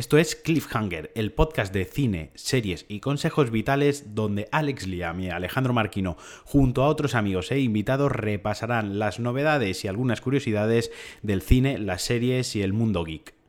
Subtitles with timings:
[0.00, 5.28] Esto es Cliffhanger, el podcast de cine, series y consejos vitales donde Alex Liam y
[5.28, 10.90] Alejandro Marquino, junto a otros amigos e invitados, repasarán las novedades y algunas curiosidades
[11.20, 13.39] del cine, las series y el mundo geek.